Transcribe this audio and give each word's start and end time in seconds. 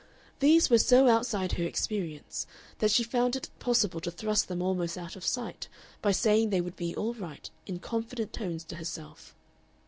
These 0.39 0.71
were 0.71 0.79
so 0.79 1.07
outside 1.07 1.51
her 1.51 1.63
experience 1.63 2.47
that 2.79 2.89
she 2.89 3.03
found 3.03 3.35
it 3.35 3.51
possible 3.59 3.99
to 3.99 4.09
thrust 4.09 4.47
them 4.47 4.59
almost 4.59 4.97
out 4.97 5.15
of 5.15 5.23
sight 5.23 5.67
by 6.01 6.11
saying 6.11 6.49
they 6.49 6.59
would 6.59 6.75
be 6.75 6.95
"all 6.95 7.13
right" 7.13 7.47
in 7.67 7.77
confident 7.77 8.33
tones 8.33 8.63
to 8.63 8.77
herself. 8.77 9.35